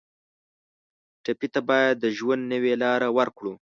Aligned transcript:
ټپي 1.23 1.47
ته 1.53 1.61
باید 1.69 1.95
د 1.99 2.05
ژوند 2.17 2.43
نوې 2.53 2.73
لاره 2.83 3.07
ورکړو. 3.17 3.53